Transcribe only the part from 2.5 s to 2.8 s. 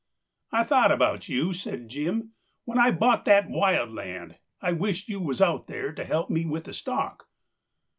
"when